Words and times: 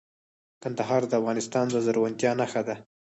کندهار 0.63 1.01
د 1.07 1.13
افغانستان 1.21 1.65
د 1.71 1.75
زرغونتیا 1.85 2.31
نښه 2.39 2.61
ده. 2.67 2.75